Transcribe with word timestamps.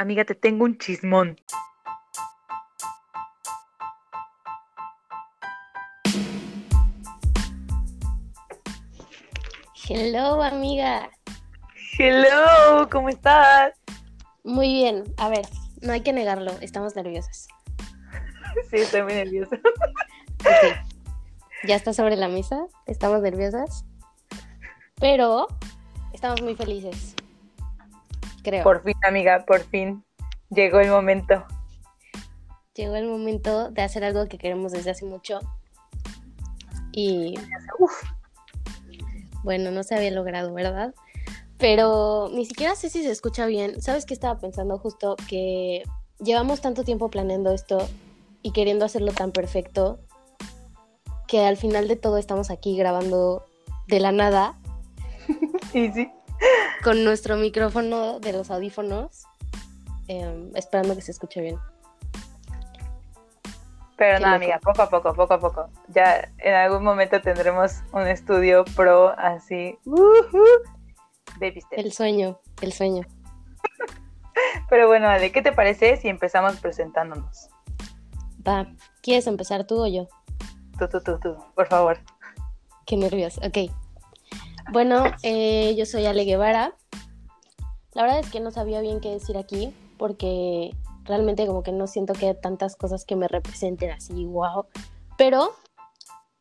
Amiga, 0.00 0.24
te 0.24 0.34
tengo 0.34 0.64
un 0.64 0.78
chismón. 0.78 1.38
Hello, 9.86 10.42
amiga. 10.42 11.10
Hello, 11.98 12.88
¿cómo 12.90 13.10
estás? 13.10 13.74
Muy 14.42 14.72
bien. 14.72 15.04
A 15.18 15.28
ver, 15.28 15.46
no 15.82 15.92
hay 15.92 16.00
que 16.00 16.14
negarlo, 16.14 16.52
estamos 16.62 16.96
nerviosas. 16.96 17.48
Sí, 18.70 18.76
estoy 18.76 19.02
muy 19.02 19.12
nerviosa. 19.12 19.56
Ok. 20.40 20.76
Ya 21.64 21.76
está 21.76 21.92
sobre 21.92 22.16
la 22.16 22.28
mesa, 22.28 22.68
estamos 22.86 23.20
nerviosas. 23.20 23.84
Pero 24.98 25.46
estamos 26.14 26.40
muy 26.40 26.54
felices. 26.56 27.16
Creo. 28.42 28.64
Por 28.64 28.82
fin, 28.82 28.94
amiga, 29.02 29.44
por 29.46 29.60
fin. 29.60 30.04
Llegó 30.50 30.80
el 30.80 30.90
momento. 30.90 31.44
Llegó 32.74 32.96
el 32.96 33.06
momento 33.06 33.70
de 33.70 33.82
hacer 33.82 34.04
algo 34.04 34.26
que 34.26 34.38
queremos 34.38 34.72
desde 34.72 34.90
hace 34.90 35.04
mucho. 35.04 35.40
Y 36.92 37.34
Uf, 37.78 37.92
bueno, 39.42 39.70
no 39.70 39.82
se 39.82 39.94
había 39.94 40.10
logrado, 40.10 40.52
¿verdad? 40.52 40.94
Pero 41.58 42.30
ni 42.32 42.46
siquiera 42.46 42.74
sé 42.74 42.88
si 42.90 43.02
se 43.02 43.10
escucha 43.10 43.46
bien. 43.46 43.80
¿Sabes 43.82 44.06
qué 44.06 44.14
estaba 44.14 44.38
pensando 44.38 44.78
justo? 44.78 45.16
Que 45.28 45.82
llevamos 46.18 46.60
tanto 46.60 46.84
tiempo 46.84 47.10
planeando 47.10 47.52
esto 47.52 47.86
y 48.42 48.52
queriendo 48.52 48.84
hacerlo 48.84 49.12
tan 49.12 49.32
perfecto 49.32 50.00
que 51.26 51.44
al 51.44 51.56
final 51.56 51.86
de 51.86 51.96
todo 51.96 52.18
estamos 52.18 52.50
aquí 52.50 52.76
grabando 52.76 53.44
de 53.86 54.00
la 54.00 54.12
nada 54.12 54.58
y 55.74 55.90
sí. 55.92 56.10
Con 56.82 57.04
nuestro 57.04 57.36
micrófono 57.36 58.20
de 58.20 58.32
los 58.32 58.50
audífonos, 58.50 59.24
em, 60.08 60.50
esperando 60.56 60.94
que 60.94 61.02
se 61.02 61.12
escuche 61.12 61.40
bien. 61.40 61.58
Pero 63.96 64.18
Qué 64.18 64.24
no, 64.24 64.32
amiga, 64.34 64.58
poco 64.62 64.80
a 64.82 64.88
poco, 64.88 65.12
poco 65.12 65.34
a 65.34 65.38
poco. 65.40 65.68
Ya 65.88 66.32
en 66.38 66.54
algún 66.54 66.82
momento 66.82 67.20
tendremos 67.20 67.80
un 67.92 68.06
estudio 68.06 68.64
pro 68.74 69.10
así. 69.18 69.78
ujú, 69.84 70.42
Baby 71.38 71.60
steps. 71.60 71.84
El 71.84 71.92
sueño, 71.92 72.40
el 72.62 72.72
sueño. 72.72 73.02
Pero 74.70 74.86
bueno, 74.86 75.08
Ale, 75.08 75.32
¿qué 75.32 75.42
te 75.42 75.52
parece 75.52 75.96
si 75.98 76.08
empezamos 76.08 76.56
presentándonos? 76.60 77.50
Va, 78.46 78.66
¿quieres 79.02 79.26
empezar 79.26 79.66
tú 79.66 79.82
o 79.82 79.86
yo? 79.86 80.08
Tú, 80.78 80.88
tú, 80.88 81.02
tú, 81.02 81.18
tú, 81.20 81.36
por 81.54 81.66
favor. 81.66 81.98
Qué 82.86 82.96
nervios. 82.96 83.36
Ok. 83.38 83.70
Bueno, 84.72 85.02
eh, 85.24 85.74
yo 85.76 85.84
soy 85.84 86.06
Ale 86.06 86.24
Guevara. 86.24 86.76
La 87.92 88.02
verdad 88.02 88.20
es 88.20 88.30
que 88.30 88.38
no 88.38 88.52
sabía 88.52 88.80
bien 88.80 89.00
qué 89.00 89.10
decir 89.10 89.36
aquí 89.36 89.74
porque 89.98 90.70
realmente 91.02 91.44
como 91.46 91.64
que 91.64 91.72
no 91.72 91.88
siento 91.88 92.12
que 92.12 92.28
haya 92.28 92.40
tantas 92.40 92.76
cosas 92.76 93.04
que 93.04 93.16
me 93.16 93.26
representen 93.26 93.90
así, 93.90 94.24
wow. 94.26 94.66
Pero 95.18 95.54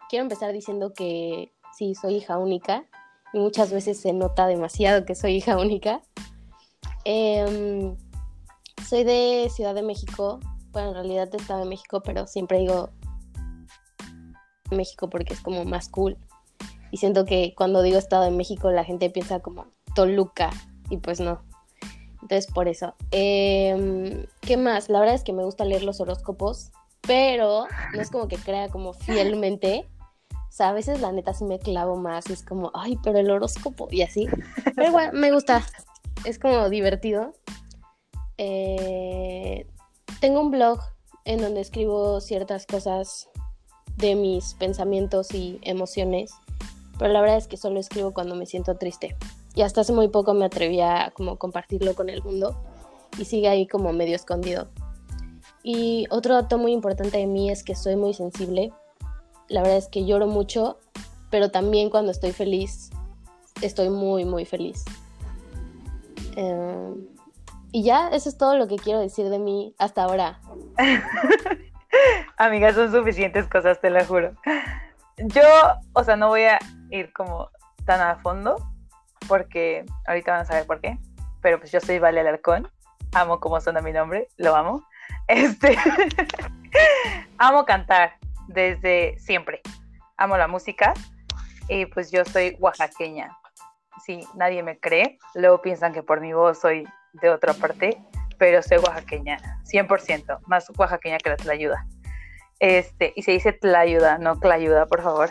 quiero 0.09 0.23
empezar 0.23 0.53
diciendo 0.53 0.93
que 0.93 1.51
sí, 1.75 1.95
soy 1.95 2.17
hija 2.17 2.37
única 2.37 2.85
y 3.33 3.39
muchas 3.39 3.71
veces 3.71 3.99
se 3.99 4.13
nota 4.13 4.45
demasiado 4.45 5.05
que 5.05 5.15
soy 5.15 5.37
hija 5.37 5.57
única. 5.57 6.01
Em, 7.05 7.97
soy 8.87 9.03
de 9.05 9.49
Ciudad 9.51 9.73
de 9.73 9.81
México, 9.81 10.39
bueno, 10.71 10.89
en 10.89 10.93
realidad 10.93 11.29
de 11.29 11.37
Estado 11.37 11.61
de 11.61 11.69
México, 11.69 12.03
pero 12.03 12.27
siempre 12.27 12.59
digo 12.59 12.91
México 14.69 15.09
porque 15.09 15.33
es 15.33 15.41
como 15.41 15.65
más 15.65 15.89
cool. 15.89 16.15
Y 16.91 16.97
siento 16.97 17.25
que 17.25 17.53
cuando 17.55 17.81
digo 17.81 17.97
Estado 17.97 18.23
de 18.23 18.31
México 18.31 18.71
la 18.71 18.83
gente 18.83 19.09
piensa 19.09 19.39
como 19.39 19.67
Toluca 19.95 20.49
y 20.89 20.97
pues 20.97 21.19
no. 21.19 21.41
Entonces 22.21 22.47
por 22.51 22.67
eso. 22.67 22.95
Em, 23.11 24.25
¿Qué 24.41 24.57
más? 24.57 24.89
La 24.89 24.99
verdad 24.99 25.15
es 25.15 25.23
que 25.23 25.33
me 25.33 25.43
gusta 25.43 25.65
leer 25.65 25.83
los 25.83 26.01
horóscopos, 26.01 26.71
pero 27.01 27.65
no 27.93 28.01
es 28.01 28.09
como 28.09 28.27
que 28.27 28.37
crea 28.37 28.69
como 28.69 28.93
fielmente. 28.93 29.89
O 30.31 30.51
sea, 30.51 30.69
a 30.69 30.73
veces 30.73 30.99
la 30.99 31.11
neta 31.11 31.33
sí 31.33 31.45
me 31.45 31.59
clavo 31.59 31.95
más 31.95 32.29
y 32.29 32.33
es 32.33 32.43
como, 32.43 32.71
ay, 32.73 32.97
pero 33.03 33.19
el 33.19 33.29
horóscopo 33.29 33.87
y 33.91 34.01
así. 34.01 34.27
Pero 34.75 34.87
igual 34.87 35.13
me 35.13 35.31
gusta. 35.31 35.63
Es 36.25 36.39
como 36.39 36.69
divertido. 36.69 37.33
Eh, 38.37 39.67
tengo 40.19 40.41
un 40.41 40.51
blog 40.51 40.79
en 41.25 41.41
donde 41.41 41.61
escribo 41.61 42.19
ciertas 42.19 42.65
cosas 42.65 43.29
de 43.97 44.15
mis 44.15 44.53
pensamientos 44.55 45.33
y 45.33 45.59
emociones, 45.61 46.31
pero 46.99 47.13
la 47.13 47.21
verdad 47.21 47.37
es 47.37 47.47
que 47.47 47.55
solo 47.55 47.79
escribo 47.79 48.13
cuando 48.13 48.35
me 48.35 48.45
siento 48.45 48.75
triste. 48.75 49.15
Y 49.55 49.61
hasta 49.61 49.81
hace 49.81 49.93
muy 49.93 50.09
poco 50.09 50.33
me 50.33 50.45
atreví 50.45 50.81
a 50.81 51.11
como 51.15 51.37
compartirlo 51.37 51.95
con 51.95 52.09
el 52.09 52.21
mundo 52.21 52.61
y 53.17 53.23
sigue 53.25 53.47
ahí 53.47 53.65
como 53.65 53.93
medio 53.93 54.15
escondido. 54.15 54.67
Y 55.63 56.07
otro 56.11 56.35
dato 56.35 56.57
muy 56.57 56.73
importante 56.73 57.17
de 57.17 57.25
mí 57.25 57.49
es 57.49 57.63
que 57.63 57.73
soy 57.73 57.95
muy 57.95 58.13
sensible. 58.13 58.73
La 59.47 59.61
verdad 59.61 59.77
es 59.77 59.87
que 59.87 60.05
lloro 60.05 60.27
mucho, 60.27 60.77
pero 61.29 61.49
también 61.49 61.89
cuando 61.89 62.11
estoy 62.11 62.33
feliz, 62.33 62.89
estoy 63.61 63.89
muy, 63.89 64.25
muy 64.25 64.43
feliz. 64.43 64.83
Eh, 66.35 66.93
y 67.71 67.83
ya, 67.83 68.09
eso 68.09 68.27
es 68.27 68.37
todo 68.37 68.57
lo 68.57 68.67
que 68.67 68.75
quiero 68.75 68.99
decir 68.99 69.29
de 69.29 69.39
mí 69.39 69.73
hasta 69.77 70.03
ahora. 70.03 70.41
Amiga, 72.37 72.73
son 72.73 72.91
suficientes 72.91 73.47
cosas, 73.47 73.79
te 73.79 73.89
lo 73.89 74.03
juro. 74.05 74.33
Yo, 75.17 75.43
o 75.93 76.03
sea, 76.03 76.15
no 76.17 76.27
voy 76.27 76.43
a 76.43 76.59
ir 76.89 77.11
como 77.13 77.49
tan 77.85 78.01
a 78.01 78.17
fondo, 78.17 78.55
porque 79.27 79.85
ahorita 80.07 80.31
van 80.31 80.41
a 80.41 80.45
saber 80.45 80.65
por 80.65 80.81
qué. 80.81 80.97
Pero 81.41 81.59
pues 81.59 81.71
yo 81.71 81.79
soy 81.79 81.99
Vale 81.99 82.19
Alarcón, 82.19 82.69
amo 83.13 83.39
cómo 83.39 83.59
suena 83.61 83.81
mi 83.81 83.91
nombre, 83.91 84.27
lo 84.37 84.55
amo. 84.55 84.85
Este, 85.27 85.77
amo 87.37 87.63
cantar 87.63 88.13
desde 88.47 89.17
siempre. 89.19 89.61
Amo 90.17 90.37
la 90.37 90.47
música 90.47 90.93
y 91.67 91.85
pues 91.85 92.11
yo 92.11 92.25
soy 92.25 92.57
oaxaqueña. 92.59 93.37
Si 94.03 94.27
nadie 94.35 94.63
me 94.63 94.79
cree, 94.79 95.19
luego 95.35 95.61
piensan 95.61 95.93
que 95.93 96.01
por 96.01 96.19
mi 96.19 96.33
voz 96.33 96.59
soy 96.59 96.87
de 97.13 97.29
otra 97.29 97.53
parte, 97.53 98.01
pero 98.39 98.63
soy 98.63 98.77
oaxaqueña, 98.77 99.37
100%, 99.71 100.39
más 100.47 100.71
oaxaqueña 100.77 101.19
que 101.19 101.29
la 101.29 101.37
Tlayuda. 101.37 101.85
Este, 102.59 103.13
y 103.15 103.21
se 103.21 103.31
dice 103.31 103.53
Tlayuda, 103.53 104.17
no 104.17 104.39
Clayuda, 104.39 104.87
por 104.87 105.03
favor. 105.03 105.29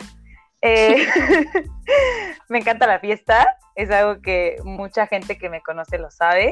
Eh, 0.61 1.07
me 2.49 2.59
encanta 2.59 2.87
la 2.87 2.99
fiesta, 2.99 3.47
es 3.75 3.91
algo 3.91 4.21
que 4.21 4.57
mucha 4.63 5.07
gente 5.07 5.37
que 5.37 5.49
me 5.49 5.61
conoce 5.61 5.97
lo 5.97 6.11
sabe 6.11 6.51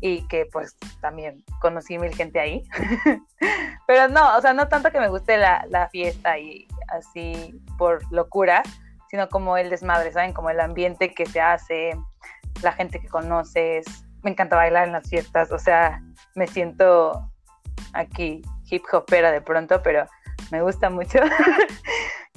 y 0.00 0.26
que 0.28 0.46
pues 0.46 0.76
también 1.00 1.44
conocí 1.60 1.98
mil 1.98 2.14
gente 2.14 2.38
ahí. 2.38 2.62
Pero 3.86 4.08
no, 4.08 4.36
o 4.36 4.40
sea, 4.40 4.52
no 4.52 4.68
tanto 4.68 4.90
que 4.90 5.00
me 5.00 5.08
guste 5.08 5.38
la, 5.38 5.64
la 5.68 5.88
fiesta 5.88 6.38
y 6.38 6.68
así 6.88 7.60
por 7.76 8.00
locura, 8.12 8.62
sino 9.10 9.28
como 9.28 9.56
el 9.56 9.70
desmadre, 9.70 10.12
¿saben? 10.12 10.32
Como 10.32 10.50
el 10.50 10.60
ambiente 10.60 11.14
que 11.14 11.26
se 11.26 11.40
hace, 11.40 11.98
la 12.62 12.72
gente 12.72 13.00
que 13.00 13.08
conoces. 13.08 13.86
Me 14.22 14.30
encanta 14.30 14.56
bailar 14.56 14.86
en 14.86 14.92
las 14.92 15.08
fiestas, 15.08 15.50
o 15.52 15.58
sea, 15.58 16.02
me 16.34 16.46
siento 16.46 17.30
aquí 17.92 18.42
hip 18.70 18.82
hopera 18.92 19.32
de 19.32 19.40
pronto, 19.40 19.82
pero 19.82 20.06
me 20.50 20.62
gusta 20.62 20.90
mucho. 20.90 21.18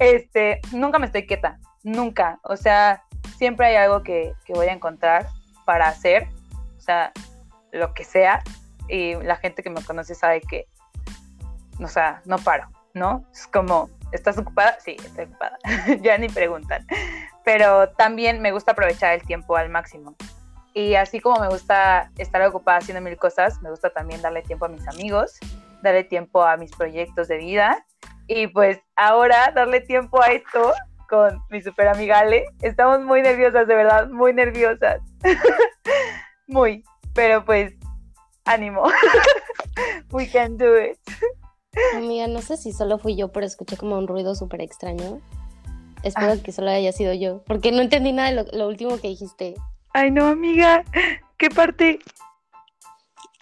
Este, 0.02 0.60
nunca 0.72 0.98
me 0.98 1.06
estoy 1.06 1.26
quieta, 1.26 1.58
nunca. 1.82 2.40
O 2.42 2.56
sea, 2.56 3.04
siempre 3.36 3.66
hay 3.66 3.76
algo 3.76 4.02
que, 4.02 4.34
que 4.44 4.52
voy 4.52 4.66
a 4.66 4.72
encontrar 4.72 5.28
para 5.64 5.88
hacer, 5.88 6.28
o 6.76 6.80
sea, 6.80 7.12
lo 7.70 7.94
que 7.94 8.04
sea. 8.04 8.42
Y 8.88 9.14
la 9.14 9.36
gente 9.36 9.62
que 9.62 9.70
me 9.70 9.82
conoce 9.82 10.14
sabe 10.14 10.40
que, 10.40 10.66
o 11.80 11.88
sea, 11.88 12.20
no 12.24 12.36
paro, 12.38 12.68
¿no? 12.94 13.24
Es 13.32 13.46
como, 13.46 13.88
¿estás 14.10 14.36
ocupada? 14.38 14.76
Sí, 14.80 14.96
estoy 14.98 15.24
ocupada. 15.24 15.58
ya 16.02 16.18
ni 16.18 16.28
preguntan. 16.28 16.86
Pero 17.44 17.88
también 17.90 18.42
me 18.42 18.52
gusta 18.52 18.72
aprovechar 18.72 19.14
el 19.14 19.22
tiempo 19.22 19.56
al 19.56 19.70
máximo. 19.70 20.16
Y 20.74 20.94
así 20.94 21.20
como 21.20 21.38
me 21.38 21.48
gusta 21.48 22.10
estar 22.18 22.42
ocupada 22.42 22.78
haciendo 22.78 23.02
mil 23.02 23.16
cosas, 23.16 23.60
me 23.62 23.70
gusta 23.70 23.90
también 23.90 24.22
darle 24.22 24.42
tiempo 24.42 24.64
a 24.64 24.68
mis 24.68 24.86
amigos, 24.88 25.38
darle 25.82 26.02
tiempo 26.04 26.42
a 26.42 26.56
mis 26.56 26.70
proyectos 26.74 27.28
de 27.28 27.36
vida 27.36 27.84
y 28.34 28.46
pues 28.46 28.78
ahora 28.96 29.52
darle 29.54 29.80
tiempo 29.80 30.22
a 30.22 30.28
esto 30.28 30.72
con 31.08 31.42
mi 31.50 31.60
super 31.60 31.88
amiga 31.88 32.20
Ale. 32.20 32.46
Estamos 32.62 33.00
muy 33.00 33.22
nerviosas, 33.22 33.66
de 33.66 33.74
verdad, 33.74 34.08
muy 34.08 34.32
nerviosas. 34.32 35.00
muy, 36.46 36.84
pero 37.14 37.44
pues 37.44 37.74
ánimo. 38.44 38.84
We 40.10 40.28
can 40.30 40.56
do 40.56 40.78
it. 40.78 40.98
Amiga, 41.94 42.26
no 42.28 42.42
sé 42.42 42.56
si 42.56 42.72
solo 42.72 42.98
fui 42.98 43.16
yo, 43.16 43.32
pero 43.32 43.46
escuché 43.46 43.76
como 43.76 43.96
un 43.98 44.06
ruido 44.06 44.34
súper 44.34 44.60
extraño. 44.60 45.20
Espero 46.02 46.42
que 46.42 46.52
solo 46.52 46.70
haya 46.70 46.92
sido 46.92 47.14
yo, 47.14 47.42
porque 47.44 47.70
no 47.70 47.80
entendí 47.80 48.12
nada 48.12 48.30
de 48.30 48.34
lo, 48.34 48.44
lo 48.52 48.68
último 48.68 48.98
que 48.98 49.08
dijiste. 49.08 49.54
Ay, 49.92 50.10
no, 50.10 50.26
amiga. 50.26 50.84
¿Qué 51.36 51.48
parte? 51.48 52.00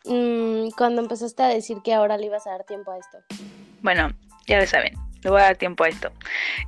Mm, 0.05 0.71
cuando 0.77 1.01
empezaste 1.03 1.43
a 1.43 1.49
decir 1.49 1.79
que 1.83 1.95
ahora 1.95 2.19
le 2.19 2.27
ibas 2.27 2.47
a 2.47 2.51
dar 2.51 2.65
tiempo 2.65 2.91
a 2.91 2.99
esto. 2.99 3.19
Bueno, 3.83 4.11
ya 4.47 4.59
lo 4.59 4.67
saben, 4.67 4.95
le 5.23 5.31
voy 5.31 5.41
a 5.41 5.45
dar 5.45 5.57
tiempo 5.57 5.85
a 5.85 5.89
esto. 5.89 6.13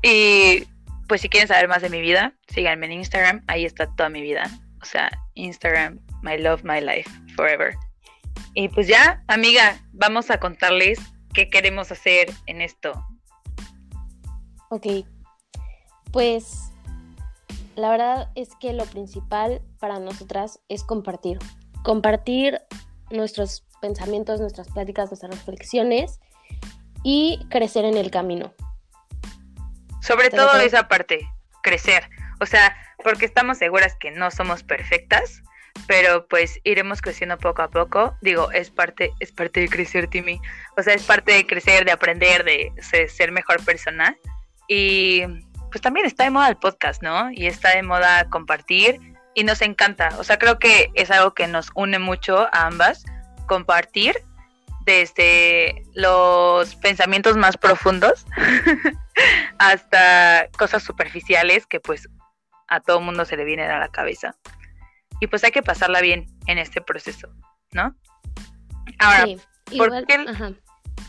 Y 0.02 0.66
pues 1.08 1.20
si 1.20 1.28
quieren 1.28 1.48
saber 1.48 1.68
más 1.68 1.82
de 1.82 1.90
mi 1.90 2.00
vida, 2.00 2.34
síganme 2.48 2.86
en 2.86 2.92
Instagram, 2.92 3.42
ahí 3.46 3.64
está 3.64 3.86
toda 3.94 4.08
mi 4.08 4.22
vida. 4.22 4.50
O 4.80 4.84
sea, 4.84 5.10
Instagram, 5.34 6.00
my 6.22 6.38
love, 6.38 6.62
my 6.64 6.80
life, 6.80 7.10
forever. 7.36 7.74
Y 8.54 8.68
pues 8.68 8.88
ya, 8.88 9.22
amiga, 9.28 9.78
vamos 9.92 10.30
a 10.30 10.38
contarles 10.38 10.98
qué 11.32 11.48
queremos 11.48 11.92
hacer 11.92 12.30
en 12.46 12.60
esto. 12.60 12.92
Ok, 14.70 14.86
pues 16.12 16.70
la 17.76 17.90
verdad 17.90 18.30
es 18.34 18.54
que 18.56 18.72
lo 18.72 18.84
principal 18.86 19.62
para 19.78 19.98
nosotras 19.98 20.60
es 20.68 20.82
compartir. 20.84 21.38
Compartir 21.82 22.60
nuestros 23.10 23.66
pensamientos, 23.80 24.40
nuestras 24.40 24.68
pláticas, 24.68 25.10
nuestras 25.10 25.32
reflexiones 25.32 26.20
y 27.02 27.46
crecer 27.50 27.84
en 27.84 27.96
el 27.96 28.10
camino. 28.10 28.52
Sobre 30.00 30.30
todo 30.30 30.56
esa 30.60 30.88
parte, 30.88 31.20
crecer. 31.62 32.08
O 32.40 32.46
sea, 32.46 32.76
porque 33.02 33.24
estamos 33.24 33.58
seguras 33.58 33.94
que 33.98 34.10
no 34.10 34.30
somos 34.30 34.62
perfectas, 34.62 35.42
pero 35.86 36.26
pues 36.26 36.60
iremos 36.64 37.00
creciendo 37.00 37.38
poco 37.38 37.62
a 37.62 37.70
poco. 37.70 38.16
Digo, 38.20 38.50
es 38.52 38.70
parte, 38.70 39.12
es 39.20 39.32
parte 39.32 39.60
de 39.60 39.68
crecer, 39.68 40.08
Timmy. 40.08 40.40
O 40.76 40.82
sea, 40.82 40.94
es 40.94 41.04
parte 41.04 41.32
de 41.32 41.46
crecer, 41.46 41.84
de 41.84 41.92
aprender, 41.92 42.44
de 42.44 42.72
ser 43.08 43.32
mejor 43.32 43.64
persona. 43.64 44.16
Y 44.68 45.22
pues 45.70 45.80
también 45.80 46.06
está 46.06 46.24
de 46.24 46.30
moda 46.30 46.48
el 46.48 46.56
podcast, 46.56 47.02
¿no? 47.02 47.30
Y 47.30 47.46
está 47.46 47.70
de 47.70 47.82
moda 47.82 48.28
compartir 48.28 49.00
y 49.34 49.44
nos 49.44 49.62
encanta. 49.62 50.10
O 50.18 50.24
sea, 50.24 50.38
creo 50.38 50.58
que 50.58 50.90
es 50.94 51.10
algo 51.10 51.34
que 51.34 51.46
nos 51.46 51.70
une 51.74 51.98
mucho 51.98 52.48
a 52.52 52.66
ambas, 52.66 53.04
compartir 53.46 54.16
desde 54.84 55.84
los 55.94 56.74
pensamientos 56.76 57.36
más 57.36 57.56
profundos 57.56 58.26
hasta 59.58 60.48
cosas 60.58 60.82
superficiales 60.82 61.66
que 61.66 61.80
pues 61.80 62.08
a 62.68 62.80
todo 62.80 63.00
mundo 63.00 63.24
se 63.24 63.36
le 63.36 63.44
vienen 63.44 63.70
a 63.70 63.78
la 63.78 63.88
cabeza. 63.88 64.34
Y 65.20 65.26
pues 65.28 65.44
hay 65.44 65.52
que 65.52 65.62
pasarla 65.62 66.00
bien 66.00 66.26
en 66.46 66.58
este 66.58 66.80
proceso, 66.80 67.28
¿no? 67.72 67.94
Ahora, 68.98 69.26
¿por 69.76 70.06
qué? 70.06 70.18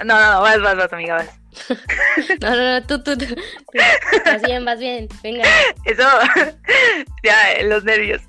No, 0.04 0.20
no, 0.20 0.34
no, 0.34 0.42
vas, 0.42 0.62
vas, 0.62 0.76
vas, 0.76 0.94
amiga, 0.94 1.16
vas. 1.16 1.40
no, 2.42 2.50
no, 2.50 2.80
no, 2.80 2.86
tú, 2.86 3.02
tú, 3.04 3.18
tú, 3.18 3.26
Vas 4.26 4.42
bien, 4.42 4.66
vas 4.66 4.80
bien, 4.80 5.08
venga. 5.22 5.44
Eso, 5.86 6.04
ya, 7.24 7.64
los 7.64 7.84
nervios. 7.84 8.22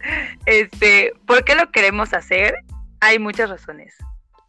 Este, 0.46 1.12
¿por 1.26 1.44
qué 1.44 1.54
lo 1.54 1.70
queremos 1.70 2.12
hacer? 2.12 2.54
Hay 3.00 3.18
muchas 3.18 3.50
razones, 3.50 3.94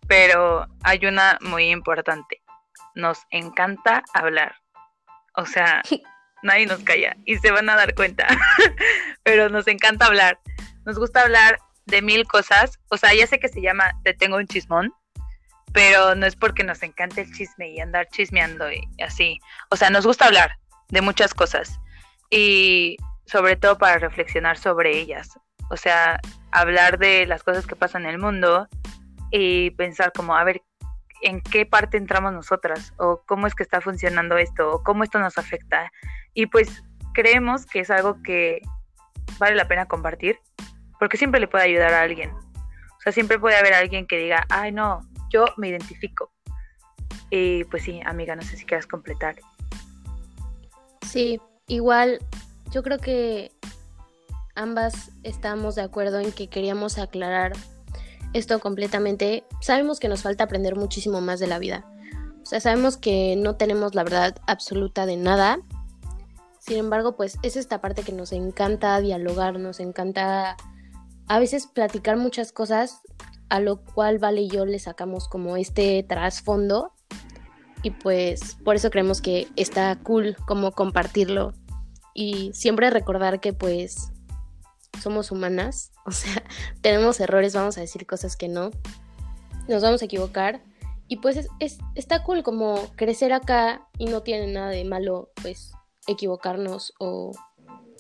pero 0.07 0.67
hay 0.83 1.05
una 1.05 1.37
muy 1.41 1.69
importante. 1.69 2.41
Nos 2.95 3.19
encanta 3.31 4.03
hablar. 4.13 4.55
O 5.35 5.45
sea, 5.45 5.81
nadie 6.43 6.65
nos 6.65 6.79
calla 6.79 7.15
y 7.25 7.37
se 7.37 7.51
van 7.51 7.69
a 7.69 7.75
dar 7.75 7.95
cuenta. 7.95 8.27
pero 9.23 9.49
nos 9.49 9.67
encanta 9.67 10.05
hablar. 10.05 10.39
Nos 10.85 10.97
gusta 10.97 11.21
hablar 11.21 11.57
de 11.85 12.01
mil 12.01 12.25
cosas. 12.25 12.79
O 12.89 12.97
sea, 12.97 13.13
ya 13.13 13.27
sé 13.27 13.39
que 13.39 13.49
se 13.49 13.61
llama 13.61 13.91
Te 14.03 14.13
tengo 14.13 14.37
un 14.37 14.47
chismón, 14.47 14.93
pero 15.73 16.15
no 16.15 16.25
es 16.25 16.35
porque 16.35 16.63
nos 16.63 16.81
encante 16.83 17.21
el 17.21 17.33
chisme 17.33 17.69
y 17.69 17.79
andar 17.79 18.07
chismeando 18.09 18.71
y 18.71 18.81
así. 19.03 19.39
O 19.69 19.75
sea, 19.75 19.89
nos 19.89 20.05
gusta 20.05 20.25
hablar 20.25 20.57
de 20.89 21.01
muchas 21.01 21.33
cosas 21.33 21.79
y 22.29 22.97
sobre 23.25 23.55
todo 23.55 23.77
para 23.77 23.97
reflexionar 23.97 24.57
sobre 24.57 24.97
ellas. 24.97 25.29
O 25.71 25.77
sea, 25.77 26.19
hablar 26.51 26.99
de 26.99 27.25
las 27.25 27.43
cosas 27.43 27.65
que 27.65 27.75
pasan 27.75 28.03
en 28.03 28.11
el 28.11 28.17
mundo 28.19 28.67
y 29.31 29.71
pensar 29.71 30.11
como, 30.13 30.35
a 30.35 30.43
ver, 30.43 30.61
¿en 31.21 31.41
qué 31.41 31.65
parte 31.65 31.97
entramos 31.97 32.33
nosotras? 32.33 32.93
¿O 32.97 33.21
cómo 33.25 33.47
es 33.47 33.55
que 33.55 33.63
está 33.63 33.81
funcionando 33.81 34.37
esto? 34.37 34.71
¿O 34.71 34.83
cómo 34.83 35.03
esto 35.03 35.19
nos 35.19 35.37
afecta? 35.37 35.91
Y 36.33 36.47
pues 36.47 36.83
creemos 37.13 37.65
que 37.65 37.79
es 37.79 37.89
algo 37.89 38.21
que 38.21 38.61
vale 39.39 39.55
la 39.55 39.67
pena 39.67 39.87
compartir 39.87 40.39
porque 40.99 41.17
siempre 41.17 41.39
le 41.39 41.47
puede 41.47 41.65
ayudar 41.65 41.93
a 41.93 42.01
alguien. 42.01 42.31
O 42.31 43.01
sea, 43.01 43.11
siempre 43.11 43.39
puede 43.39 43.57
haber 43.57 43.73
alguien 43.73 44.07
que 44.07 44.17
diga, 44.17 44.45
ay 44.49 44.71
no, 44.71 45.01
yo 45.29 45.45
me 45.57 45.69
identifico. 45.69 46.31
Y 47.29 47.63
pues 47.65 47.83
sí, 47.83 48.01
amiga, 48.05 48.35
no 48.35 48.41
sé 48.41 48.57
si 48.57 48.65
quieras 48.65 48.87
completar. 48.87 49.35
Sí, 51.01 51.39
igual 51.67 52.19
yo 52.71 52.83
creo 52.83 52.99
que 52.99 53.51
ambas 54.55 55.11
estamos 55.23 55.75
de 55.75 55.81
acuerdo 55.81 56.19
en 56.19 56.31
que 56.31 56.47
queríamos 56.49 56.97
aclarar 56.97 57.53
esto 58.35 58.59
completamente. 58.59 59.45
Sabemos 59.61 59.99
que 59.99 60.09
nos 60.09 60.21
falta 60.21 60.43
aprender 60.43 60.75
muchísimo 60.75 61.21
más 61.21 61.39
de 61.39 61.47
la 61.47 61.57
vida. 61.57 61.85
O 62.43 62.45
sea, 62.45 62.59
sabemos 62.59 62.97
que 62.97 63.35
no 63.37 63.55
tenemos 63.55 63.95
la 63.95 64.03
verdad 64.03 64.35
absoluta 64.45 65.05
de 65.05 65.15
nada. 65.15 65.59
Sin 66.59 66.77
embargo, 66.77 67.15
pues 67.15 67.37
es 67.43 67.55
esta 67.55 67.79
parte 67.79 68.03
que 68.03 68.11
nos 68.11 68.33
encanta 68.33 68.99
dialogar, 68.99 69.57
nos 69.57 69.79
encanta 69.79 70.57
a 71.27 71.39
veces 71.39 71.67
platicar 71.67 72.17
muchas 72.17 72.51
cosas 72.51 73.01
a 73.49 73.61
lo 73.61 73.81
cual 73.81 74.19
Vale 74.19 74.47
yo 74.47 74.65
le 74.65 74.79
sacamos 74.79 75.29
como 75.29 75.55
este 75.55 76.03
trasfondo 76.03 76.91
y 77.83 77.91
pues 77.91 78.57
por 78.65 78.75
eso 78.75 78.89
creemos 78.89 79.21
que 79.21 79.47
está 79.55 79.97
cool 80.03 80.35
como 80.47 80.71
compartirlo 80.71 81.53
y 82.13 82.51
siempre 82.53 82.89
recordar 82.89 83.39
que 83.39 83.53
pues 83.53 84.11
somos 85.01 85.31
humanas, 85.31 85.91
o 86.05 86.11
sea, 86.11 86.43
tenemos 86.81 87.19
errores, 87.19 87.53
vamos 87.53 87.77
a 87.77 87.81
decir 87.81 88.05
cosas 88.05 88.35
que 88.35 88.47
no, 88.47 88.71
nos 89.67 89.83
vamos 89.83 90.01
a 90.01 90.05
equivocar 90.05 90.61
y 91.07 91.17
pues 91.17 91.47
es, 91.59 91.77
está 91.93 92.23
cool 92.23 92.43
como 92.43 92.75
crecer 92.95 93.33
acá 93.33 93.87
y 93.97 94.05
no 94.05 94.23
tiene 94.23 94.51
nada 94.51 94.69
de 94.69 94.85
malo 94.85 95.29
pues 95.41 95.71
equivocarnos 96.07 96.93
o 96.99 97.31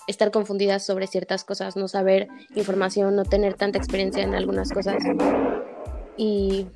estar 0.07 0.31
confundidas 0.31 0.85
sobre 0.85 1.07
ciertas 1.07 1.43
cosas, 1.43 1.75
no 1.75 1.87
saber 1.87 2.27
información, 2.55 3.15
no 3.15 3.23
tener 3.23 3.55
tanta 3.55 3.77
experiencia 3.77 4.23
en 4.23 4.35
algunas 4.35 4.71
cosas. 4.71 5.03
Y 6.17 6.67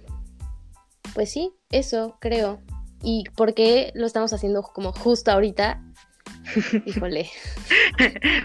pues 1.14 1.32
sí, 1.32 1.54
eso 1.72 2.18
creo. 2.20 2.60
¿Y 3.02 3.24
por 3.36 3.54
qué 3.54 3.92
lo 3.96 4.06
estamos 4.06 4.34
haciendo 4.34 4.64
como 4.64 4.92
justo 4.92 5.32
ahorita? 5.32 5.82
Híjole. 6.86 7.30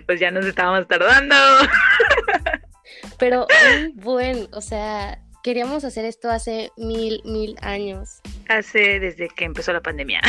Pues 0.06 0.20
ya 0.20 0.30
nos 0.30 0.46
estábamos 0.46 0.86
tardando. 0.88 1.34
Pero 3.18 3.46
buen, 3.94 4.48
o 4.52 4.60
sea, 4.60 5.18
queríamos 5.42 5.84
hacer 5.84 6.04
esto 6.06 6.30
hace 6.30 6.72
mil, 6.76 7.20
mil 7.24 7.56
años. 7.60 8.20
Hace 8.48 8.98
desde 8.98 9.28
que 9.28 9.44
empezó 9.44 9.72
la 9.72 9.82
pandemia. 9.82 10.20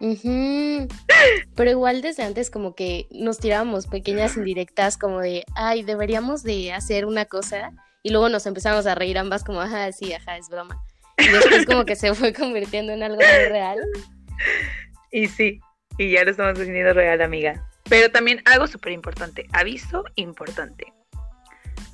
Pero 1.56 1.70
igual 1.70 2.02
desde 2.02 2.24
antes 2.24 2.50
como 2.50 2.74
que 2.74 3.06
nos 3.10 3.38
tirábamos 3.38 3.86
pequeñas 3.86 4.36
indirectas 4.36 4.98
como 4.98 5.20
de, 5.20 5.44
ay, 5.54 5.84
deberíamos 5.84 6.42
de 6.42 6.72
hacer 6.72 7.06
una 7.06 7.24
cosa. 7.24 7.70
Y 8.02 8.10
luego 8.10 8.28
nos 8.28 8.46
empezamos 8.46 8.86
a 8.86 8.94
reír 8.94 9.18
ambas 9.18 9.44
como, 9.44 9.60
ajá, 9.60 9.90
sí, 9.92 10.12
ajá, 10.12 10.36
es 10.36 10.48
broma. 10.48 10.82
Y 11.16 11.28
después 11.28 11.66
como 11.66 11.84
que 11.84 11.96
se 11.96 12.14
fue 12.14 12.32
convirtiendo 12.32 12.92
en 12.92 13.02
algo 13.02 13.18
muy 13.18 13.48
real. 13.48 13.78
Y 15.10 15.26
sí, 15.28 15.60
y 15.98 16.10
ya 16.10 16.24
lo 16.24 16.30
estamos 16.30 16.58
haciendo 16.58 16.92
real, 16.92 17.20
amiga. 17.20 17.68
Pero 17.88 18.10
también 18.10 18.42
algo 18.46 18.66
súper 18.66 18.92
importante, 18.92 19.46
aviso 19.52 20.04
importante 20.14 20.92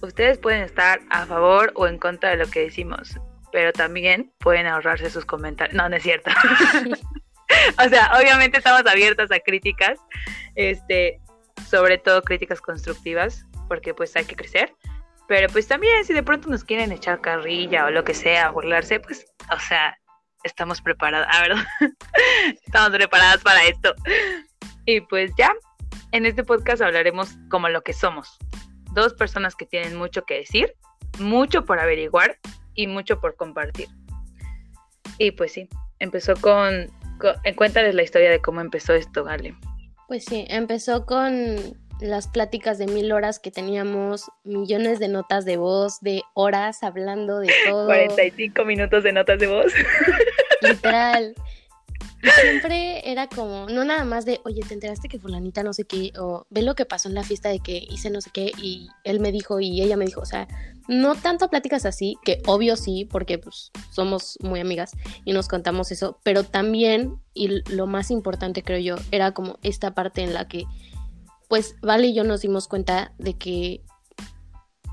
Ustedes 0.04 0.38
pueden 0.38 0.62
estar 0.62 1.00
a 1.08 1.25
favor 1.25 1.73
o 1.75 1.87
en 1.87 1.99
contra 1.99 2.30
de 2.30 2.37
lo 2.37 2.46
que 2.46 2.61
decimos, 2.61 3.18
pero 3.52 3.73
también 3.73 4.30
pueden 4.38 4.66
ahorrarse 4.66 5.08
sus 5.08 5.25
comentarios. 5.25 5.75
No, 5.75 5.88
no 5.88 5.96
es 5.96 6.02
cierto. 6.02 6.30
o 7.84 7.88
sea, 7.88 8.12
obviamente 8.18 8.58
estamos 8.58 8.87
abiertas 8.87 9.30
a 9.32 9.40
críticas, 9.40 9.99
este, 10.56 11.20
sobre 11.66 11.99
todo 11.99 12.23
críticas 12.23 12.61
constructivas, 12.61 13.46
porque 13.66 13.94
pues 13.94 14.14
hay 14.16 14.25
que 14.25 14.37
crecer. 14.37 14.75
Pero 15.26 15.49
pues 15.49 15.66
también 15.66 16.04
si 16.04 16.12
de 16.12 16.23
pronto 16.23 16.50
nos 16.50 16.64
quieren 16.64 16.92
echar 16.92 17.23
carrilla 17.23 17.87
o 17.87 17.90
lo 17.90 18.04
que 18.04 18.12
sea, 18.12 18.50
burlarse, 18.50 19.00
pues, 19.00 19.25
o 19.50 19.58
sea, 19.58 19.99
estamos 20.44 20.80
preparadas, 20.80 21.28
¿verdad? 21.40 21.64
estamos 22.64 22.90
preparadas 22.90 23.42
para 23.42 23.64
esto. 23.64 23.94
Y 24.86 25.00
pues 25.00 25.32
ya, 25.36 25.52
en 26.12 26.26
este 26.26 26.44
podcast 26.44 26.82
hablaremos 26.82 27.36
como 27.50 27.68
lo 27.68 27.82
que 27.82 27.92
somos, 27.92 28.38
dos 28.92 29.14
personas 29.14 29.56
que 29.56 29.66
tienen 29.66 29.96
mucho 29.96 30.24
que 30.24 30.34
decir, 30.34 30.74
mucho 31.18 31.64
por 31.64 31.80
averiguar 31.80 32.38
y 32.74 32.86
mucho 32.86 33.20
por 33.20 33.36
compartir. 33.36 33.88
Y 35.18 35.32
pues 35.32 35.52
sí, 35.52 35.68
empezó 35.98 36.34
con, 36.36 36.90
cuéntales 37.56 37.94
la 37.94 38.02
historia 38.02 38.30
de 38.30 38.40
cómo 38.40 38.60
empezó 38.60 38.94
esto, 38.94 39.24
Gale. 39.24 39.56
Pues 40.08 40.24
sí, 40.24 40.44
empezó 40.48 41.06
con 41.06 41.56
las 42.00 42.28
pláticas 42.28 42.78
de 42.78 42.86
mil 42.86 43.12
horas 43.12 43.38
que 43.38 43.50
teníamos, 43.50 44.30
millones 44.44 44.98
de 44.98 45.08
notas 45.08 45.44
de 45.44 45.56
voz, 45.56 46.00
de 46.00 46.22
horas 46.34 46.82
hablando 46.82 47.38
de 47.40 47.52
todo. 47.68 47.86
45 47.86 48.64
minutos 48.64 49.04
de 49.04 49.12
notas 49.12 49.38
de 49.38 49.46
voz. 49.46 49.72
Literal. 50.62 51.34
Y 52.22 52.30
siempre 52.40 53.10
era 53.10 53.28
como, 53.28 53.66
no 53.68 53.84
nada 53.84 54.04
más 54.04 54.24
de, 54.24 54.40
oye, 54.44 54.62
¿te 54.66 54.72
enteraste 54.72 55.08
que 55.08 55.18
fulanita 55.18 55.62
no 55.62 55.74
sé 55.74 55.84
qué? 55.84 56.10
O 56.18 56.46
ve 56.48 56.62
lo 56.62 56.74
que 56.74 56.86
pasó 56.86 57.08
en 57.08 57.14
la 57.14 57.22
fiesta 57.22 57.50
de 57.50 57.60
que 57.60 57.84
hice 57.90 58.08
no 58.08 58.22
sé 58.22 58.30
qué 58.32 58.50
y 58.56 58.88
él 59.04 59.20
me 59.20 59.30
dijo 59.30 59.60
y 59.60 59.82
ella 59.82 59.98
me 59.98 60.06
dijo, 60.06 60.22
o 60.22 60.24
sea, 60.24 60.48
no 60.88 61.16
tanto 61.16 61.50
pláticas 61.50 61.84
así, 61.84 62.16
que 62.24 62.40
obvio 62.46 62.76
sí, 62.76 63.06
porque 63.10 63.38
pues 63.38 63.70
somos 63.90 64.38
muy 64.40 64.60
amigas 64.60 64.92
y 65.26 65.34
nos 65.34 65.48
contamos 65.48 65.92
eso, 65.92 66.18
pero 66.22 66.44
también, 66.44 67.16
y 67.34 67.62
lo 67.70 67.86
más 67.86 68.10
importante 68.10 68.62
creo 68.62 68.78
yo, 68.78 68.96
era 69.10 69.32
como 69.32 69.58
esta 69.62 69.94
parte 69.94 70.22
en 70.22 70.32
la 70.32 70.48
que, 70.48 70.64
pues 71.54 71.76
Vale 71.82 72.08
y 72.08 72.14
yo 72.14 72.25
nos 72.25 72.40
dimos 72.40 72.66
cuenta 72.66 73.12
de 73.16 73.34
que 73.34 73.84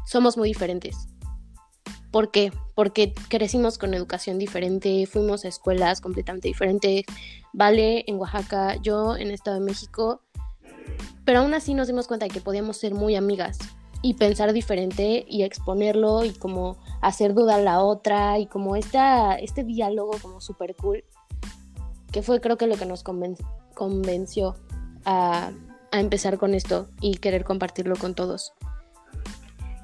somos 0.05 0.37
muy 0.37 0.47
diferentes. 0.49 0.95
¿Por 2.11 2.29
qué? 2.29 2.53
Porque 2.75 3.15
crecimos 3.29 3.79
con 3.79 3.95
educación 3.95 4.37
diferente, 4.37 5.07
fuimos 5.07 5.43
a 5.43 5.47
escuelas 5.47 6.01
completamente 6.01 6.49
diferentes. 6.49 7.05
Vale 7.51 8.03
en 8.05 8.17
Oaxaca, 8.17 8.75
yo 8.75 9.17
en 9.17 9.31
Estado 9.31 9.59
de 9.59 9.65
México. 9.65 10.21
Pero 11.25 11.39
aún 11.39 11.55
así 11.55 11.73
nos 11.73 11.87
dimos 11.87 12.07
cuenta 12.07 12.27
de 12.27 12.31
que 12.31 12.41
podíamos 12.41 12.77
ser 12.77 12.93
muy 12.93 13.15
amigas 13.15 13.57
y 14.03 14.13
pensar 14.13 14.53
diferente 14.53 15.25
y 15.27 15.41
exponerlo 15.41 16.25
y 16.25 16.29
como 16.29 16.77
hacer 17.01 17.33
dudar 17.33 17.61
a 17.61 17.63
la 17.63 17.79
otra 17.81 18.37
y 18.37 18.45
como 18.45 18.75
esta, 18.75 19.33
este 19.33 19.63
diálogo 19.63 20.11
como 20.21 20.39
súper 20.41 20.75
cool 20.75 21.03
que 22.11 22.21
fue 22.21 22.39
creo 22.39 22.57
que 22.57 22.67
lo 22.67 22.77
que 22.77 22.85
nos 22.85 23.03
convenció 23.03 24.55
a, 25.05 25.51
a 25.91 25.99
empezar 25.99 26.37
con 26.37 26.53
esto 26.53 26.89
y 27.01 27.17
querer 27.17 27.43
compartirlo 27.43 27.95
con 27.95 28.15
todos. 28.15 28.53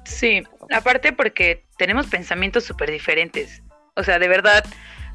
Sí, 0.04 0.42
aparte 0.72 1.12
porque 1.12 1.64
tenemos 1.76 2.06
pensamientos 2.06 2.64
súper 2.64 2.90
diferentes. 2.90 3.62
O 3.94 4.02
sea, 4.02 4.18
de 4.18 4.28
verdad, 4.28 4.64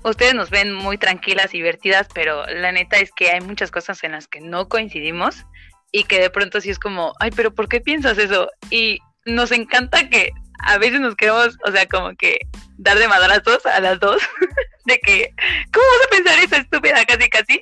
ustedes 0.04 0.34
nos 0.36 0.50
ven 0.50 0.74
muy 0.74 0.98
tranquilas 0.98 1.52
divertidas, 1.52 2.08
pero 2.14 2.46
la 2.48 2.72
neta 2.72 2.98
es 2.98 3.12
que 3.12 3.32
hay 3.32 3.42
muchas 3.42 3.72
cosas 3.72 4.04
en 4.04 4.12
las 4.12 4.28
que 4.28 4.42
no 4.42 4.70
coincidimos 4.70 5.46
y 5.92 6.04
que 6.04 6.20
de 6.20 6.30
pronto 6.30 6.62
sí 6.62 6.70
es 6.70 6.80
como, 6.80 7.14
ay, 7.20 7.32
pero 7.36 7.54
¿por 7.54 7.70
qué 7.70 7.82
piensas 7.82 8.18
eso? 8.18 8.50
Y 8.70 9.00
nos 9.26 9.52
encanta 9.52 10.10
que 10.10 10.32
a 10.60 10.78
veces 10.78 11.00
nos 11.00 11.16
queremos, 11.16 11.58
o 11.66 11.72
sea, 11.72 11.88
como 11.88 12.16
que 12.16 12.40
dar 12.78 12.98
de 12.98 13.08
madrazos 13.08 13.66
a 13.66 13.80
las 13.80 14.00
dos, 14.00 14.22
de 14.86 15.00
que, 15.00 15.34
¿cómo 15.72 15.86
vas 15.86 16.08
a 16.08 16.10
pensar 16.10 16.40
eso 16.40 16.56
estúpida 16.56 17.06
casi 17.06 17.30
casi? 17.30 17.62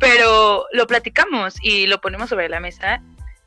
Pero 0.00 0.66
lo 0.72 0.86
platicamos 0.86 1.56
y 1.62 1.86
lo 1.86 2.00
ponemos 2.00 2.28
sobre 2.28 2.48
la 2.48 2.60
mesa 2.60 3.02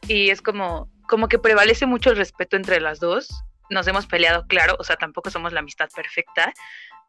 y 0.08 0.30
es 0.30 0.42
como, 0.42 0.90
como 1.08 1.28
que 1.28 1.40
prevalece 1.40 1.86
mucho 1.86 2.12
el 2.12 2.18
respeto 2.18 2.56
entre 2.56 2.80
las 2.80 3.00
dos. 3.00 3.44
Nos 3.70 3.88
hemos 3.88 4.08
peleado, 4.08 4.46
claro, 4.48 4.76
o 4.80 4.84
sea, 4.84 4.96
tampoco 4.96 5.30
somos 5.30 5.54
la 5.54 5.60
amistad 5.60 5.90
perfecta, 5.96 6.54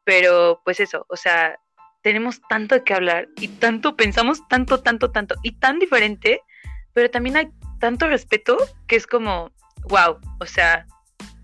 pero 0.05 0.61
pues 0.65 0.81
eso, 0.81 1.07
o 1.09 1.17
sea, 1.17 1.59
tenemos 2.03 2.41
tanto 2.49 2.83
qué 2.85 2.95
hablar 2.95 3.29
y 3.37 3.49
tanto 3.49 3.97
pensamos 3.97 4.47
tanto, 4.49 4.81
tanto, 4.83 5.11
tanto 5.11 5.37
y 5.43 5.53
tan 5.53 5.79
diferente, 5.79 6.43
pero 6.93 7.11
también 7.11 7.37
hay 7.37 7.49
tanto 7.79 8.09
respeto 8.09 8.57
que 8.87 8.97
es 8.97 9.07
como, 9.07 9.53
wow, 9.85 10.19
o 10.41 10.47
sea, 10.47 10.87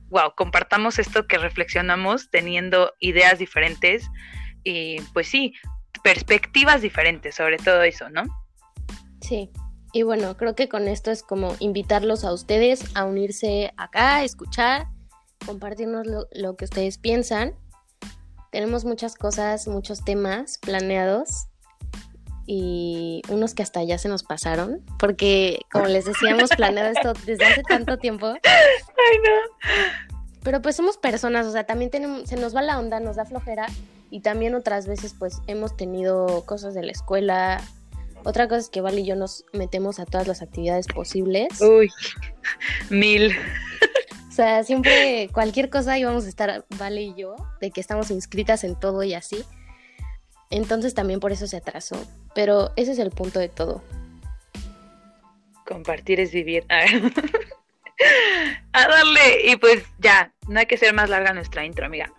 wow, 0.09 0.35
compartamos 0.37 0.99
esto 0.99 1.27
que 1.27 1.39
reflexionamos 1.39 2.31
teniendo 2.31 2.95
ideas 3.01 3.39
diferentes 3.39 4.09
y 4.67 5.01
pues 5.13 5.29
sí, 5.29 5.55
perspectivas 6.03 6.83
diferentes 6.83 7.37
sobre 7.37 7.57
todo 7.57 7.83
eso, 7.83 8.11
¿no? 8.11 8.25
Sí, 9.21 9.51
y 9.93 10.03
bueno, 10.03 10.37
creo 10.37 10.57
que 10.57 10.69
con 10.69 10.89
esto 10.89 11.13
es 11.13 11.23
como 11.23 11.55
invitarlos 11.61 12.25
a 12.25 12.33
ustedes 12.33 12.85
a 12.97 13.05
unirse 13.05 13.73
acá, 13.77 14.25
escuchar, 14.25 14.89
compartirnos 15.47 16.07
lo, 16.33 16.57
que 16.57 16.65
ustedes 16.65 16.99
piensan. 16.99 17.55
Tenemos 18.51 18.85
muchas 18.85 19.15
cosas, 19.15 19.69
muchos 19.69 20.05
temas 20.05 20.59
planeados 20.59 21.47
y 22.45 23.23
unos 23.29 23.55
que 23.55 23.63
hasta 23.63 23.83
ya 23.85 23.99
se 23.99 24.09
nos 24.09 24.25
pasaron, 24.25 24.85
porque 24.99 25.61
como 25.71 25.87
les 25.87 26.07
decíamos, 26.07 26.51
planeado 26.57 26.91
esto 26.91 27.13
desde 27.25 27.45
hace 27.45 27.63
tanto 27.63 27.99
tiempo. 27.99 28.27
Ay, 28.27 29.19
no. 29.25 29.87
Pero 30.43 30.61
pues 30.61 30.75
somos 30.75 30.97
personas, 30.97 31.47
o 31.47 31.53
sea, 31.53 31.65
también 31.65 31.91
tenemos, 31.91 32.29
se 32.29 32.37
nos 32.37 32.55
va 32.55 32.63
la 32.63 32.79
onda, 32.79 32.99
nos 32.99 33.17
da 33.17 33.25
flojera 33.25 33.67
y 34.17 34.21
también 34.21 34.55
otras 34.55 34.87
veces 34.87 35.15
pues 35.19 35.43
hemos 35.47 35.77
tenido 35.77 36.47
cosas 36.47 36.73
de 36.73 36.83
la 36.83 36.91
escuela. 36.91 37.63
Otra 38.25 38.49
cosa 38.49 38.61
es 38.61 38.71
que 38.71 38.81
Vale 38.81 39.03
y 39.03 39.05
yo 39.05 39.15
nos 39.15 39.45
metemos 39.53 40.01
a 40.01 40.07
todas 40.07 40.27
las 40.27 40.41
actividades 40.41 40.87
posibles. 40.87 41.61
Uy, 41.61 41.93
mil. 42.89 43.37
O 44.31 44.33
sea, 44.33 44.65
siempre 44.65 45.29
cualquier 45.35 45.69
cosa 45.69 45.99
íbamos 45.99 46.25
a 46.25 46.29
estar 46.31 46.65
Vale 46.79 47.03
y 47.03 47.15
yo, 47.15 47.37
de 47.61 47.71
que 47.71 47.83
estamos 47.83 48.11
inscritas 48.11 48.65
en 48.65 48.75
todo 48.75 49.03
y 49.03 49.13
así. 49.13 49.45
Entonces 50.49 50.95
también 50.95 51.21
por 51.21 51.33
eso 51.33 51.47
se 51.47 51.59
atrasó. 51.59 52.03
Pero 52.35 52.73
ese 52.77 52.93
es 52.93 52.99
el 52.99 53.11
punto 53.11 53.39
de 53.39 53.51
todo. 53.51 53.83
Compartir 55.67 56.21
es 56.21 56.33
vivir. 56.33 56.65
A, 56.71 56.87
darle. 58.89 59.51
Y 59.51 59.57
pues 59.57 59.85
ya, 59.99 60.33
no 60.49 60.59
hay 60.59 60.65
que 60.65 60.79
ser 60.79 60.95
más 60.95 61.11
larga 61.11 61.35
nuestra 61.35 61.67
intro, 61.67 61.85
amiga. 61.85 62.11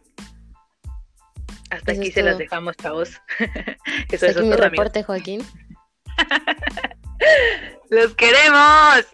Hasta 1.70 1.92
aquí 1.92 2.12
se 2.12 2.24
las 2.24 2.38
dejamos, 2.38 2.76
chavos. 2.78 3.22
Eso 4.12 4.26
es 4.26 4.42
mi 4.42 4.54
reporte, 4.54 5.04
Joaquín. 5.04 5.46
Los 7.90 8.16
queremos. 8.16 9.06